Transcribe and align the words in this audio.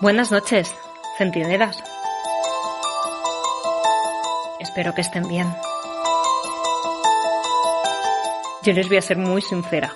Buenas 0.00 0.32
noches, 0.32 0.74
centinelas. 1.18 1.84
Espero 4.58 4.94
que 4.94 5.02
estén 5.02 5.28
bien. 5.28 5.46
Yo 8.62 8.72
les 8.72 8.88
voy 8.88 8.96
a 8.96 9.02
ser 9.02 9.18
muy 9.18 9.42
sincera. 9.42 9.92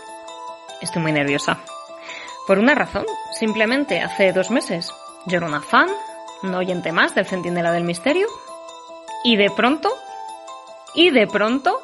Estoy 0.82 1.00
muy 1.00 1.12
nerviosa. 1.12 1.56
Por 2.46 2.58
una 2.58 2.74
razón, 2.74 3.06
simplemente 3.32 4.02
hace 4.02 4.34
dos 4.34 4.50
meses 4.50 4.92
yo 5.24 5.38
era 5.38 5.46
una 5.46 5.62
fan, 5.62 5.88
un 6.42 6.54
oyente 6.54 6.92
más 6.92 7.14
del 7.14 7.24
Centinela 7.24 7.72
del 7.72 7.84
Misterio, 7.84 8.26
y 9.24 9.36
de 9.36 9.50
pronto, 9.50 9.90
y 10.94 11.12
de 11.12 11.26
pronto, 11.26 11.80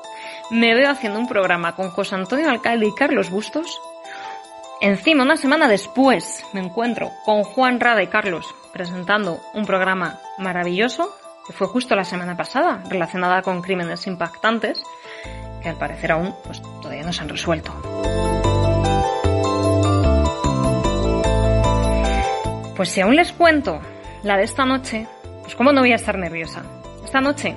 me 0.51 0.75
veo 0.75 0.91
haciendo 0.91 1.19
un 1.19 1.27
programa 1.27 1.75
con 1.75 1.89
José 1.89 2.17
Antonio 2.17 2.51
Alcalde 2.51 2.87
y 2.87 2.95
Carlos 2.95 3.31
Bustos 3.31 3.81
Encima, 4.83 5.25
una 5.25 5.37
semana 5.37 5.69
después, 5.69 6.43
me 6.55 6.61
encuentro 6.61 7.11
con 7.27 7.45
Juan 7.45 7.81
Rada 7.81 8.03
y 8.03 8.07
Carlos 8.07 8.55
presentando 8.73 9.39
un 9.53 9.67
programa 9.67 10.21
maravilloso, 10.39 11.15
que 11.47 11.53
fue 11.53 11.67
justo 11.67 11.95
la 11.95 12.05
semana 12.05 12.35
pasada, 12.35 12.83
relacionada 12.89 13.43
con 13.43 13.61
crímenes 13.61 14.07
impactantes, 14.07 14.83
que 15.63 15.69
al 15.69 15.77
parecer 15.77 16.13
aún 16.13 16.35
pues, 16.45 16.63
todavía 16.81 17.03
no 17.03 17.13
se 17.13 17.21
han 17.21 17.29
resuelto. 17.29 17.75
Pues 22.75 22.89
si 22.89 23.03
aún 23.03 23.17
les 23.17 23.33
cuento 23.33 23.83
la 24.23 24.39
de 24.39 24.45
esta 24.45 24.65
noche, 24.65 25.07
pues 25.43 25.57
cómo 25.57 25.75
no 25.75 25.83
voy 25.83 25.93
a 25.93 25.97
estar 25.97 26.17
nerviosa. 26.17 26.63
Esta 27.05 27.21
noche 27.21 27.55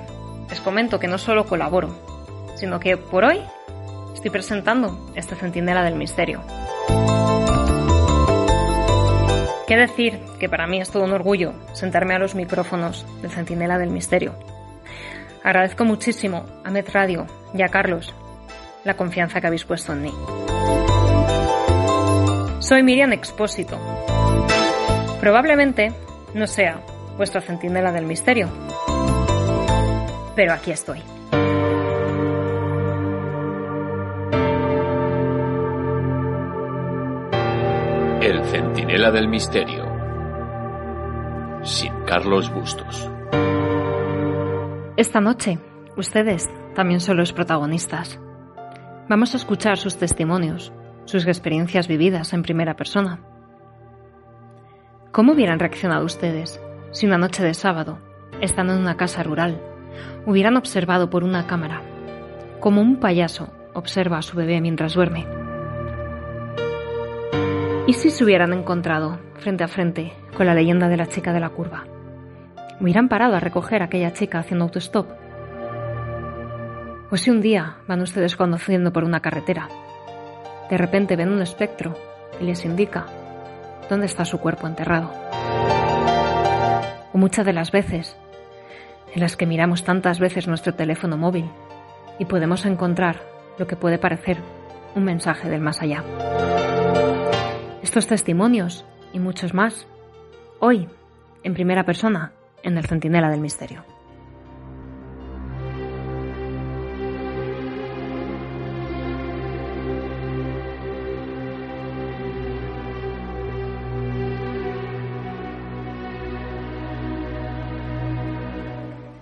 les 0.50 0.60
comento 0.60 1.00
que 1.00 1.08
no 1.08 1.16
solo 1.16 1.46
colaboro, 1.46 1.88
sino 2.56 2.78
que 2.78 2.98
por 2.98 3.24
hoy 3.24 3.40
estoy 4.12 4.30
presentando 4.30 5.10
este 5.14 5.36
Centinela 5.36 5.82
del 5.82 5.94
Misterio. 5.94 6.42
¿Qué 9.66 9.76
decir? 9.76 10.20
Que 10.38 10.48
para 10.48 10.66
mí 10.66 10.80
es 10.80 10.90
todo 10.90 11.04
un 11.04 11.12
orgullo 11.12 11.54
sentarme 11.72 12.14
a 12.14 12.18
los 12.18 12.34
micrófonos 12.34 13.06
del 13.22 13.30
Centinela 13.30 13.78
del 13.78 13.90
Misterio. 13.90 14.34
Agradezco 15.42 15.84
muchísimo 15.84 16.44
a 16.64 16.70
Met 16.70 16.90
Radio 16.90 17.26
y 17.54 17.62
a 17.62 17.68
Carlos 17.68 18.14
la 18.84 18.96
confianza 18.96 19.40
que 19.40 19.46
habéis 19.46 19.64
puesto 19.64 19.92
en 19.92 20.02
mí. 20.02 20.12
Soy 22.60 22.82
Miriam 22.82 23.12
Expósito. 23.12 23.78
Probablemente 25.20 25.92
no 26.34 26.46
sea 26.46 26.80
vuestro 27.16 27.40
Centinela 27.40 27.92
del 27.92 28.06
Misterio, 28.06 28.48
pero 30.36 30.52
aquí 30.52 30.70
estoy. 30.70 31.13
Centinela 38.94 39.10
del 39.10 39.26
Misterio. 39.26 39.84
Sin 41.64 41.92
Carlos 42.06 42.48
Bustos. 42.54 43.10
Esta 44.96 45.20
noche, 45.20 45.58
ustedes 45.96 46.48
también 46.76 47.00
son 47.00 47.16
los 47.16 47.32
protagonistas. 47.32 48.20
Vamos 49.08 49.34
a 49.34 49.38
escuchar 49.38 49.78
sus 49.78 49.96
testimonios, 49.96 50.72
sus 51.06 51.26
experiencias 51.26 51.88
vividas 51.88 52.32
en 52.34 52.42
primera 52.42 52.76
persona. 52.76 53.18
¿Cómo 55.10 55.32
hubieran 55.32 55.58
reaccionado 55.58 56.04
ustedes 56.04 56.60
si 56.92 57.06
una 57.06 57.18
noche 57.18 57.42
de 57.42 57.54
sábado, 57.54 57.98
estando 58.40 58.74
en 58.74 58.78
una 58.78 58.96
casa 58.96 59.24
rural, 59.24 59.60
hubieran 60.24 60.56
observado 60.56 61.10
por 61.10 61.24
una 61.24 61.48
cámara 61.48 61.82
como 62.60 62.80
un 62.80 63.00
payaso 63.00 63.52
observa 63.74 64.18
a 64.18 64.22
su 64.22 64.36
bebé 64.36 64.60
mientras 64.60 64.94
duerme? 64.94 65.43
¿Y 67.86 67.92
si 67.92 68.08
se 68.08 68.24
hubieran 68.24 68.54
encontrado 68.54 69.18
frente 69.40 69.62
a 69.62 69.68
frente 69.68 70.14
con 70.34 70.46
la 70.46 70.54
leyenda 70.54 70.88
de 70.88 70.96
la 70.96 71.06
chica 71.06 71.34
de 71.34 71.40
la 71.40 71.50
curva? 71.50 71.84
¿Hubieran 72.80 73.10
parado 73.10 73.36
a 73.36 73.40
recoger 73.40 73.82
a 73.82 73.86
aquella 73.86 74.14
chica 74.14 74.38
haciendo 74.38 74.64
autostop? 74.64 75.06
¿O 77.10 77.16
si 77.18 77.30
un 77.30 77.42
día 77.42 77.76
van 77.86 78.00
ustedes 78.00 78.36
conduciendo 78.36 78.90
por 78.90 79.04
una 79.04 79.20
carretera, 79.20 79.68
de 80.70 80.78
repente 80.78 81.14
ven 81.14 81.30
un 81.30 81.42
espectro 81.42 81.94
y 82.40 82.44
les 82.44 82.64
indica 82.64 83.04
dónde 83.90 84.06
está 84.06 84.24
su 84.24 84.38
cuerpo 84.38 84.66
enterrado? 84.66 85.12
O 87.12 87.18
muchas 87.18 87.44
de 87.44 87.52
las 87.52 87.70
veces 87.70 88.16
en 89.14 89.20
las 89.20 89.36
que 89.36 89.44
miramos 89.44 89.84
tantas 89.84 90.20
veces 90.20 90.48
nuestro 90.48 90.74
teléfono 90.74 91.18
móvil 91.18 91.50
y 92.18 92.24
podemos 92.24 92.64
encontrar 92.64 93.20
lo 93.58 93.66
que 93.66 93.76
puede 93.76 93.98
parecer 93.98 94.38
un 94.94 95.04
mensaje 95.04 95.50
del 95.50 95.60
más 95.60 95.82
allá. 95.82 96.02
Estos 97.94 98.08
testimonios 98.08 98.84
y 99.12 99.20
muchos 99.20 99.54
más, 99.54 99.86
hoy, 100.58 100.88
en 101.44 101.54
primera 101.54 101.84
persona, 101.84 102.32
en 102.64 102.76
el 102.76 102.88
Centinela 102.88 103.30
del 103.30 103.38
Misterio. 103.38 103.84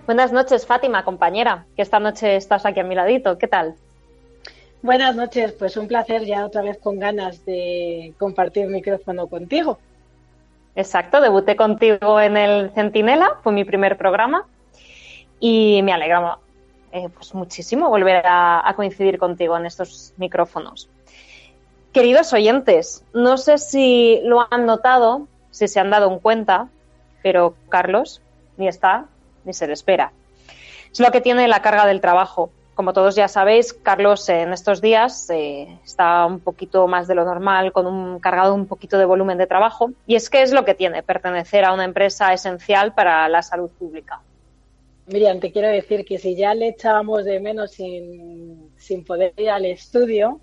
Buenas 0.07 0.31
noches, 0.31 0.65
Fátima, 0.65 1.05
compañera, 1.05 1.67
que 1.75 1.83
esta 1.83 1.99
noche 1.99 2.37
estás 2.37 2.65
aquí 2.65 2.79
a 2.79 2.83
mi 2.83 2.95
ladito. 2.95 3.37
¿Qué 3.37 3.47
tal? 3.47 3.75
Buenas 4.83 5.15
noches, 5.15 5.53
pues 5.53 5.77
un 5.77 5.87
placer 5.87 6.25
ya 6.25 6.45
otra 6.45 6.61
vez 6.61 6.77
con 6.77 6.99
ganas 6.99 7.45
de 7.45 8.13
compartir 8.19 8.67
micrófono 8.67 9.27
contigo. 9.27 9.79
Exacto, 10.75 11.21
debuté 11.21 11.55
contigo 11.55 12.19
en 12.19 12.35
el 12.35 12.69
Centinela, 12.71 13.39
fue 13.43 13.53
mi 13.53 13.63
primer 13.63 13.97
programa 13.97 14.45
y 15.39 15.81
me 15.83 15.93
alegra 15.93 16.37
eh, 16.91 17.07
pues 17.07 17.33
muchísimo 17.33 17.87
volver 17.87 18.27
a, 18.27 18.67
a 18.67 18.75
coincidir 18.75 19.19
contigo 19.19 19.55
en 19.55 19.65
estos 19.65 20.13
micrófonos. 20.17 20.89
Queridos 21.93 22.33
oyentes, 22.33 23.05
no 23.13 23.37
sé 23.37 23.59
si 23.59 24.19
lo 24.25 24.45
han 24.51 24.65
notado, 24.65 25.29
si 25.49 25.69
se 25.69 25.79
han 25.79 25.91
dado 25.91 26.11
en 26.11 26.19
cuenta, 26.19 26.67
pero 27.21 27.55
Carlos 27.69 28.21
ni 28.57 28.67
está 28.67 29.05
ni 29.45 29.53
se 29.53 29.65
le 29.65 29.73
espera. 29.73 30.11
Es 30.91 30.99
lo 30.99 31.09
que 31.11 31.21
tiene 31.21 31.47
la 31.47 31.61
carga 31.61 31.85
del 31.85 32.01
trabajo. 32.01 32.51
Como 32.75 32.93
todos 32.93 33.15
ya 33.15 33.27
sabéis, 33.27 33.71
Carlos 33.73 34.27
en 34.29 34.51
estos 34.51 34.81
días 34.81 35.29
eh, 35.29 35.77
está 35.85 36.25
un 36.25 36.39
poquito 36.39 36.87
más 36.87 37.07
de 37.07 37.13
lo 37.13 37.23
normal, 37.23 37.71
con 37.71 37.85
un 37.85 38.19
cargado 38.19 38.55
un 38.55 38.65
poquito 38.65 38.97
de 38.97 39.05
volumen 39.05 39.37
de 39.37 39.45
trabajo. 39.45 39.91
Y 40.07 40.15
es 40.15 40.29
que 40.29 40.41
es 40.41 40.51
lo 40.51 40.65
que 40.65 40.73
tiene 40.73 41.03
pertenecer 41.03 41.65
a 41.65 41.73
una 41.73 41.85
empresa 41.85 42.33
esencial 42.33 42.93
para 42.93 43.29
la 43.29 43.43
salud 43.43 43.69
pública. 43.69 44.21
Miriam, 45.05 45.39
te 45.39 45.51
quiero 45.51 45.67
decir 45.67 46.05
que 46.05 46.17
si 46.17 46.35
ya 46.35 46.55
le 46.55 46.69
echábamos 46.69 47.25
de 47.25 47.39
menos 47.39 47.71
sin, 47.71 48.71
sin 48.77 49.03
poder 49.03 49.33
ir 49.37 49.49
al 49.49 49.65
estudio, 49.65 50.39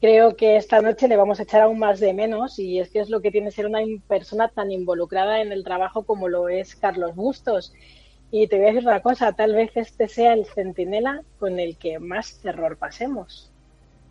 creo 0.00 0.36
que 0.36 0.56
esta 0.56 0.82
noche 0.82 1.08
le 1.08 1.16
vamos 1.16 1.40
a 1.40 1.44
echar 1.44 1.62
aún 1.62 1.78
más 1.78 1.98
de 1.98 2.12
menos 2.12 2.58
y 2.58 2.78
es 2.78 2.90
que 2.90 3.00
es 3.00 3.08
lo 3.08 3.22
que 3.22 3.30
tiene 3.30 3.50
ser 3.50 3.66
una 3.66 3.80
persona 4.06 4.48
tan 4.48 4.70
involucrada 4.70 5.40
en 5.40 5.50
el 5.50 5.64
trabajo 5.64 6.02
como 6.02 6.28
lo 6.28 6.50
es 6.50 6.76
Carlos 6.76 7.14
Bustos. 7.16 7.72
Y 8.36 8.48
te 8.48 8.56
voy 8.56 8.64
a 8.64 8.72
decir 8.72 8.88
una 8.88 8.98
cosa, 8.98 9.30
tal 9.30 9.54
vez 9.54 9.70
este 9.76 10.08
sea 10.08 10.32
el 10.32 10.44
centinela 10.44 11.22
con 11.38 11.60
el 11.60 11.76
que 11.76 12.00
más 12.00 12.40
terror 12.42 12.76
pasemos. 12.76 13.48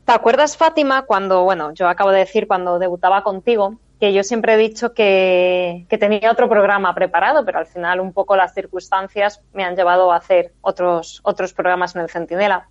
¿Te 0.06 0.14
acuerdas, 0.14 0.56
Fátima, 0.56 1.02
cuando, 1.02 1.44
bueno, 1.44 1.74
yo 1.74 1.90
acabo 1.90 2.12
de 2.12 2.20
decir 2.20 2.48
cuando 2.48 2.80
debutaba 2.80 3.22
contigo, 3.22 3.80
que 4.00 4.14
yo 4.14 4.24
siempre 4.24 4.54
he 4.54 4.58
dicho 4.58 4.94
que, 4.94 5.86
que, 5.90 5.98
tenía 5.98 6.32
otro 6.32 6.48
programa 6.48 6.96
preparado, 6.96 7.44
pero 7.44 7.60
al 7.60 7.66
final 7.66 8.00
un 8.00 8.14
poco 8.14 8.38
las 8.38 8.54
circunstancias 8.54 9.42
me 9.52 9.66
han 9.66 9.76
llevado 9.76 10.14
a 10.14 10.16
hacer 10.16 10.54
otros, 10.62 11.20
otros 11.24 11.52
programas 11.52 11.94
en 11.98 12.04
el 12.04 12.10
Centinela. 12.10 12.70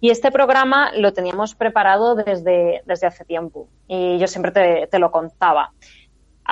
Y 0.00 0.10
este 0.10 0.32
programa 0.32 0.90
lo 0.96 1.12
teníamos 1.12 1.54
preparado 1.54 2.16
desde, 2.16 2.82
desde 2.86 3.06
hace 3.06 3.24
tiempo 3.24 3.68
y 3.86 4.18
yo 4.18 4.26
siempre 4.26 4.88
te, 4.88 4.98
lo 4.98 5.12
contaba. 5.12 5.70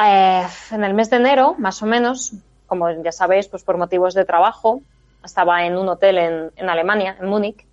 Eh, 0.01 0.47
en 0.71 0.85
el 0.85 0.95
mes 0.95 1.11
de 1.11 1.17
enero, 1.17 1.57
más 1.59 1.83
o 1.83 1.87
menos, 1.87 2.33
como 2.67 2.91
ya 2.91 3.13
sabéis, 3.13 3.49
pues 3.49 3.65
por 3.65 3.79
motivos 3.79 4.15
de 4.15 4.25
trabajo, 4.25 4.81
estaba 5.25 5.65
en 5.65 5.77
un 5.77 5.89
hotel 5.89 6.19
en, 6.57 6.69
Alemania, 6.69 7.17
en 7.21 7.29
Múnich, 7.29 7.67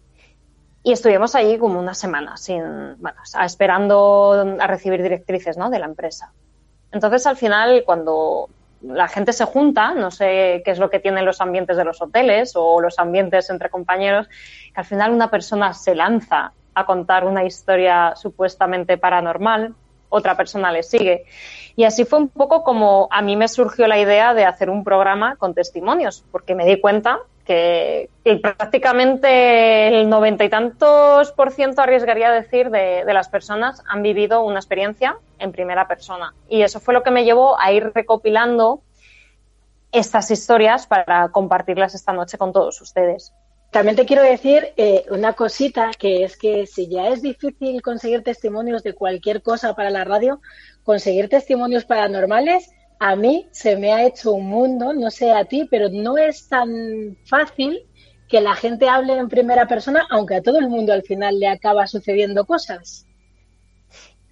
y 0.84 0.92
estuvimos 0.92 1.36
allí 1.36 1.58
como 1.58 1.80
una 1.80 1.94
semana, 1.94 2.36
sin, 2.36 2.64
bueno, 3.00 3.18
esperando 3.44 4.58
a 4.60 4.68
recibir 4.68 5.02
directrices 5.02 5.58
¿no? 5.58 5.70
de 5.70 5.80
la 5.80 5.86
empresa. 5.86 6.32
Entonces, 6.92 7.26
al 7.26 7.38
final, 7.38 7.84
cuando 7.86 8.50
la 8.82 9.08
gente 9.08 9.32
se 9.32 9.46
junta, 9.46 9.94
no 9.94 10.12
sé 10.12 10.62
qué 10.66 10.72
es 10.72 10.80
lo 10.80 10.90
que 10.90 11.00
tienen 11.00 11.26
los 11.26 11.40
ambientes 11.40 11.78
de 11.78 11.86
los 11.86 12.02
hoteles 12.02 12.54
o 12.56 12.82
los 12.82 13.00
ambientes 13.00 13.50
entre 13.50 13.70
compañeros, 13.70 14.28
que 14.28 14.82
al 14.82 14.86
final 14.86 15.12
una 15.12 15.32
persona 15.32 15.74
se 15.74 15.96
lanza 15.96 16.52
a 16.76 16.86
contar 16.86 17.26
una 17.26 17.46
historia 17.46 18.14
supuestamente 18.16 18.98
paranormal, 18.98 19.74
otra 20.14 20.38
persona 20.38 20.72
le 20.72 20.84
sigue. 20.84 21.26
Y 21.76 21.86
así 21.86 22.06
fue 22.06 22.20
un 22.20 22.30
poco 22.30 22.64
como 22.64 23.08
a 23.12 23.22
mí 23.22 23.36
me 23.36 23.48
surgió 23.48 23.88
la 23.88 23.98
idea 23.98 24.34
de 24.34 24.46
hacer 24.46 24.70
un 24.70 24.84
programa 24.84 25.36
con 25.38 25.54
testimonios, 25.56 26.24
porque 26.32 26.54
me 26.54 26.66
di 26.66 26.80
cuenta 26.80 27.20
que, 27.46 28.10
prácticamente 28.42 29.88
el 29.88 30.08
noventa 30.08 30.46
y 30.46 30.50
tantos 30.50 31.32
por 31.32 31.52
ciento, 31.52 31.82
arriesgaría 31.82 32.30
a 32.30 32.32
decir, 32.32 32.70
de, 32.70 33.04
de, 33.06 33.14
las 33.14 33.28
personas 33.28 33.84
han 33.88 34.02
vivido 34.04 34.44
una 34.44 34.60
experiencia 34.60 35.18
en 35.40 35.52
primera 35.52 35.88
persona. 35.88 36.34
Y 36.48 36.62
eso 36.62 36.80
fue 36.80 36.94
lo 36.94 37.04
que 37.04 37.12
me 37.12 37.26
llevó 37.26 37.60
a 37.60 37.72
ir 37.72 37.92
recopilando 37.94 38.82
estas 39.92 40.32
historias 40.32 40.88
para 40.88 41.30
compartirlas 41.30 41.96
esta 41.96 42.14
noche 42.14 42.38
con 42.38 42.54
todos 42.54 42.80
ustedes. 42.82 43.34
También 43.74 43.96
te 43.96 44.06
quiero 44.06 44.22
decir 44.22 44.68
eh, 44.78 45.04
una 45.10 45.34
cosita, 45.34 45.90
que 45.98 46.24
es 46.24 46.38
que 46.38 46.68
si 46.68 46.88
ya 46.88 47.08
es 47.08 47.24
difícil 47.24 47.82
conseguir 47.82 48.24
testimonios 48.24 48.84
de 48.84 48.94
cualquier 48.94 49.42
cosa 49.42 49.74
para 49.74 49.90
la 49.90 50.04
radio, 50.04 50.42
conseguir 50.84 51.28
testimonios 51.28 51.84
paranormales 51.84 52.70
a 53.00 53.16
mí 53.16 53.50
se 53.52 53.76
me 53.76 53.92
ha 53.92 54.06
hecho 54.06 54.32
un 54.32 54.46
mundo, 54.46 54.94
no 54.94 55.10
sé 55.10 55.32
a 55.32 55.46
ti, 55.46 55.68
pero 55.70 55.90
no 55.90 56.20
es 56.20 56.48
tan 56.48 57.18
fácil 57.26 57.82
que 58.30 58.42
la 58.42 58.54
gente 58.54 58.88
hable 58.88 59.18
en 59.18 59.28
primera 59.28 59.68
persona, 59.68 60.06
aunque 60.12 60.36
a 60.36 60.44
todo 60.44 60.60
el 60.60 60.70
mundo 60.70 60.94
al 60.94 61.02
final 61.02 61.40
le 61.40 61.48
acaba 61.48 61.88
sucediendo 61.88 62.46
cosas. 62.46 63.08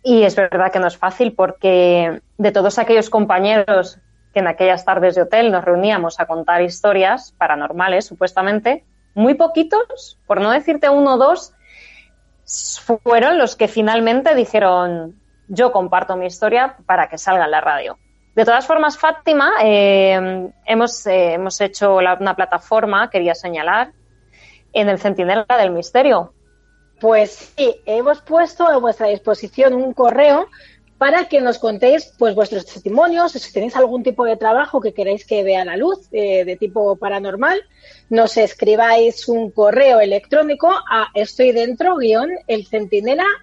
Y 0.04 0.22
es 0.22 0.36
verdad 0.36 0.72
que 0.72 0.80
no 0.80 0.88
es 0.88 0.98
fácil 0.98 1.34
porque 1.34 2.22
de 2.38 2.52
todos 2.52 2.78
aquellos 2.78 3.10
compañeros 3.10 3.98
que 4.34 4.40
en 4.40 4.48
aquellas 4.48 4.86
tardes 4.86 5.16
de 5.16 5.24
hotel 5.24 5.52
nos 5.52 5.66
reuníamos 5.66 6.20
a 6.20 6.28
contar 6.28 6.62
historias 6.62 7.34
paranormales, 7.40 8.06
supuestamente, 8.06 8.86
muy 9.14 9.34
poquitos, 9.34 10.18
por 10.28 10.42
no 10.42 10.52
decirte 10.52 10.90
uno 10.90 11.16
o 11.16 11.18
dos, 11.18 11.54
fueron 13.04 13.38
los 13.38 13.56
que 13.56 13.68
finalmente 13.68 14.36
dijeron, 14.36 15.20
yo 15.48 15.72
comparto 15.72 16.16
mi 16.16 16.26
historia 16.26 16.78
para 16.86 17.10
que 17.10 17.18
salga 17.18 17.46
en 17.46 17.52
la 17.52 17.62
radio. 17.62 17.98
De 18.36 18.46
todas 18.46 18.66
formas, 18.66 18.98
Fátima, 18.98 19.52
eh, 19.62 20.50
hemos, 20.66 21.06
eh, 21.06 21.34
hemos 21.34 21.60
hecho 21.60 21.98
una 21.98 22.36
plataforma, 22.36 23.10
quería 23.10 23.36
señalar, 23.36 23.92
en 24.74 24.90
el 24.90 25.00
Centinela 25.00 25.46
del 25.60 25.72
Misterio. 25.72 26.34
Pues 27.00 27.54
sí, 27.58 27.82
hemos 27.86 28.22
puesto 28.22 28.68
a 28.68 28.78
vuestra 28.78 29.08
disposición 29.08 29.74
un 29.74 29.94
correo 29.94 30.48
para 31.02 31.26
que 31.26 31.42
nos 31.42 31.58
contéis 31.58 32.14
pues 32.20 32.36
vuestros 32.36 32.64
testimonios, 32.64 33.32
si 33.32 33.52
tenéis 33.52 33.76
algún 33.76 34.04
tipo 34.04 34.24
de 34.24 34.38
trabajo 34.38 34.80
que 34.80 34.94
queréis 34.94 35.26
que 35.26 35.42
vea 35.42 35.66
la 35.66 35.76
luz 35.76 36.08
eh, 36.12 36.46
de 36.46 36.56
tipo 36.58 36.96
paranormal, 36.96 37.60
nos 38.12 38.38
escribáis 38.38 39.28
un 39.28 39.50
correo 39.50 40.00
electrónico 40.00 40.70
a 40.70 41.08
estoy 41.16 41.54
dentro 41.54 41.98
el 42.00 42.38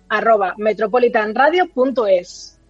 arroba 0.09 0.55
metropolitanradio.es. 0.57 2.61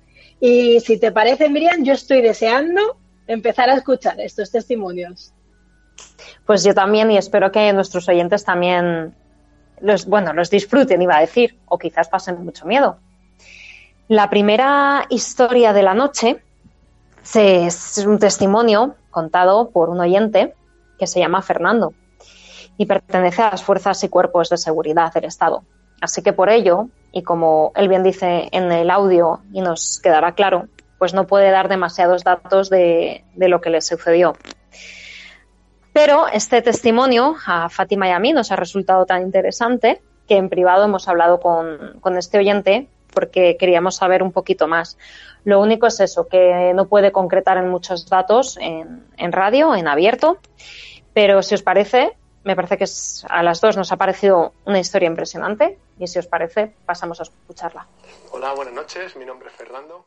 Y 0.40 0.80
si 0.80 0.98
te 0.98 1.12
parece, 1.12 1.50
Miriam, 1.50 1.84
yo 1.84 1.92
estoy 1.92 2.22
deseando 2.22 2.96
empezar 3.26 3.68
a 3.68 3.74
escuchar 3.74 4.18
estos 4.22 4.50
testimonios. 4.50 5.34
Pues 6.46 6.64
yo 6.64 6.72
también 6.72 7.10
y 7.10 7.18
espero 7.18 7.52
que 7.52 7.74
nuestros 7.74 8.08
oyentes 8.08 8.42
también 8.42 9.14
los, 9.82 10.06
bueno, 10.06 10.32
los 10.32 10.48
disfruten, 10.48 11.02
iba 11.02 11.18
a 11.18 11.20
decir, 11.20 11.58
o 11.66 11.76
quizás 11.76 12.08
pasen 12.08 12.42
mucho 12.42 12.64
miedo. 12.64 12.98
La 14.08 14.30
primera 14.30 15.04
historia 15.10 15.74
de 15.74 15.82
la 15.82 15.92
noche 15.92 16.42
es 17.34 17.98
un 18.06 18.18
testimonio 18.18 18.96
contado 19.10 19.68
por 19.68 19.90
un 19.90 20.00
oyente 20.00 20.54
que 20.98 21.06
se 21.06 21.20
llama 21.20 21.42
Fernando 21.42 21.92
y 22.78 22.86
pertenece 22.86 23.42
a 23.42 23.50
las 23.50 23.62
fuerzas 23.62 24.02
y 24.04 24.08
cuerpos 24.08 24.48
de 24.48 24.56
seguridad 24.56 25.12
del 25.12 25.26
Estado. 25.26 25.62
Así 26.00 26.22
que 26.22 26.32
por 26.32 26.48
ello 26.48 26.88
y 27.12 27.22
como 27.22 27.72
él 27.74 27.88
bien 27.88 28.02
dice 28.02 28.48
en 28.50 28.72
el 28.72 28.88
audio 28.88 29.40
y 29.52 29.60
nos 29.60 30.00
quedará 30.02 30.32
claro, 30.32 30.68
pues 30.98 31.12
no 31.12 31.26
puede 31.26 31.50
dar 31.50 31.68
demasiados 31.68 32.24
datos 32.24 32.70
de, 32.70 33.24
lo 33.36 33.60
que 33.60 33.68
le 33.68 33.82
sucedió. 33.82 34.32
Pero 35.92 36.28
este 36.28 36.62
testimonio 36.62 37.36
a 37.46 37.68
Fátima 37.68 38.08
y 38.08 38.12
a 38.12 38.18
mí 38.18 38.32
nos 38.32 38.52
ha 38.52 38.56
resultado 38.56 39.04
tan 39.04 39.20
interesante 39.20 40.00
que 40.26 40.36
en 40.36 40.48
privado 40.48 40.84
hemos 40.84 41.08
hablado 41.08 41.40
con, 41.40 42.16
este 42.16 42.38
oyente 42.38 42.88
porque 43.18 43.56
queríamos 43.56 43.96
saber 43.96 44.22
un 44.22 44.30
poquito 44.30 44.68
más. 44.68 44.96
Lo 45.42 45.60
único 45.60 45.88
es 45.88 45.98
eso, 45.98 46.28
que 46.28 46.70
no 46.72 46.86
puede 46.86 47.10
concretar 47.10 47.56
en 47.58 47.68
muchos 47.68 48.08
datos 48.08 48.56
en, 48.60 49.32
radio, 49.32 49.74
en 49.74 49.88
abierto, 49.88 50.38
pero 51.14 51.42
si 51.42 51.56
os 51.56 51.64
parece, 51.64 52.16
me 52.44 52.54
parece 52.54 52.78
que 52.78 52.84
a 53.28 53.42
las 53.42 53.60
dos 53.60 53.76
nos 53.76 53.90
ha 53.90 53.96
parecido 53.96 54.52
una 54.66 54.78
historia 54.78 55.08
impresionante 55.08 55.80
y 55.98 56.06
si 56.06 56.20
os 56.20 56.28
parece 56.28 56.72
pasamos 56.86 57.18
a 57.18 57.24
escucharla. 57.24 57.88
Hola, 58.30 58.54
buenas 58.54 58.74
noches, 58.74 59.16
mi 59.16 59.24
nombre 59.24 59.48
es 59.48 59.54
Fernando. 59.54 60.06